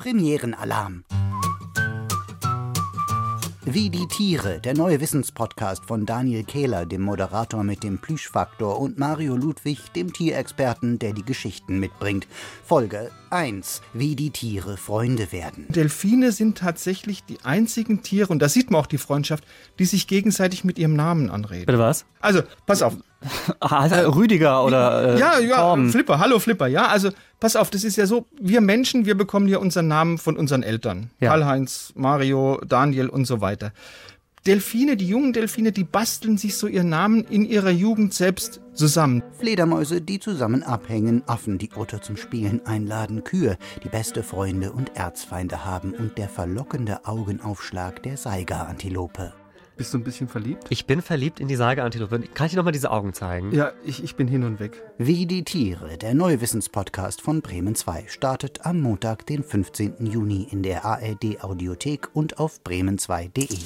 Premierenalarm. 0.00 1.04
Wie 3.66 3.90
die 3.90 4.08
Tiere, 4.08 4.58
der 4.58 4.72
neue 4.72 4.98
Wissenspodcast 4.98 5.84
von 5.84 6.06
Daniel 6.06 6.42
Kehler, 6.44 6.86
dem 6.86 7.02
Moderator 7.02 7.62
mit 7.64 7.82
dem 7.82 7.98
Plüschfaktor, 7.98 8.80
und 8.80 8.98
Mario 8.98 9.36
Ludwig, 9.36 9.92
dem 9.94 10.10
Tierexperten, 10.10 10.98
der 10.98 11.12
die 11.12 11.22
Geschichten 11.22 11.78
mitbringt. 11.78 12.26
Folge 12.64 13.10
1. 13.28 13.82
Wie 13.92 14.16
die 14.16 14.30
Tiere 14.30 14.78
Freunde 14.78 15.32
werden. 15.32 15.66
Delfine 15.68 16.32
sind 16.32 16.56
tatsächlich 16.56 17.22
die 17.24 17.42
einzigen 17.44 18.02
Tiere, 18.02 18.28
und 18.28 18.40
da 18.40 18.48
sieht 18.48 18.70
man 18.70 18.80
auch 18.80 18.86
die 18.86 18.96
Freundschaft, 18.96 19.44
die 19.78 19.84
sich 19.84 20.06
gegenseitig 20.06 20.64
mit 20.64 20.78
ihrem 20.78 20.96
Namen 20.96 21.28
anreden. 21.28 21.66
Bitte 21.66 21.78
was? 21.78 22.06
Also, 22.22 22.40
pass 22.64 22.80
auf. 22.80 22.96
Ah, 23.60 23.86
Rüdiger 23.86 24.64
oder 24.64 25.16
äh, 25.16 25.18
ja, 25.18 25.38
ja, 25.38 25.56
Torben. 25.56 25.90
Flipper, 25.90 26.18
hallo 26.18 26.38
Flipper, 26.38 26.66
ja, 26.66 26.86
also 26.86 27.10
pass 27.38 27.56
auf, 27.56 27.70
das 27.70 27.84
ist 27.84 27.96
ja 27.96 28.06
so, 28.06 28.26
wir 28.40 28.60
Menschen, 28.60 29.04
wir 29.04 29.14
bekommen 29.14 29.48
ja 29.48 29.58
unseren 29.58 29.88
Namen 29.88 30.18
von 30.18 30.36
unseren 30.36 30.62
Eltern. 30.62 31.10
Ja. 31.20 31.30
Karl-Heinz, 31.30 31.92
Mario, 31.94 32.60
Daniel 32.66 33.08
und 33.08 33.26
so 33.26 33.40
weiter. 33.40 33.72
Delfine, 34.46 34.96
die 34.96 35.06
jungen 35.06 35.34
Delfine, 35.34 35.70
die 35.70 35.84
basteln 35.84 36.38
sich 36.38 36.56
so 36.56 36.66
ihren 36.66 36.88
Namen 36.88 37.24
in 37.24 37.44
ihrer 37.44 37.70
Jugend 37.70 38.14
selbst 38.14 38.62
zusammen. 38.72 39.22
Fledermäuse, 39.38 40.00
die 40.00 40.18
zusammen 40.18 40.62
abhängen, 40.62 41.22
Affen, 41.26 41.58
die 41.58 41.70
Otter 41.76 42.00
zum 42.00 42.16
Spielen 42.16 42.64
einladen, 42.64 43.22
Kühe, 43.22 43.58
die 43.84 43.90
beste 43.90 44.22
Freunde 44.22 44.72
und 44.72 44.96
Erzfeinde 44.96 45.66
haben 45.66 45.92
und 45.92 46.16
der 46.16 46.30
verlockende 46.30 47.04
Augenaufschlag 47.04 48.02
der 48.02 48.16
Saiga-Antilope. 48.16 49.34
Bist 49.80 49.94
du 49.94 49.98
ein 49.98 50.04
bisschen 50.04 50.28
verliebt? 50.28 50.66
Ich 50.68 50.84
bin 50.84 51.00
verliebt 51.00 51.40
in 51.40 51.48
die 51.48 51.56
Sage-Antilope. 51.56 52.18
Kann 52.34 52.44
ich 52.44 52.52
dir 52.52 52.58
nochmal 52.58 52.74
diese 52.74 52.90
Augen 52.90 53.14
zeigen? 53.14 53.50
Ja, 53.54 53.72
ich, 53.82 54.04
ich 54.04 54.14
bin 54.14 54.28
hin 54.28 54.44
und 54.44 54.60
weg. 54.60 54.82
Wie 54.98 55.24
die 55.24 55.42
Tiere, 55.42 55.96
der 55.96 56.12
neue 56.12 56.42
Wissenspodcast 56.42 57.22
von 57.22 57.40
Bremen 57.40 57.74
2, 57.74 58.04
startet 58.08 58.66
am 58.66 58.82
Montag, 58.82 59.24
den 59.24 59.42
15. 59.42 60.04
Juni 60.04 60.46
in 60.50 60.62
der 60.62 60.84
ARD 60.84 61.42
Audiothek 61.42 62.10
und 62.12 62.38
auf 62.38 62.60
bremen2.de. 62.62 63.56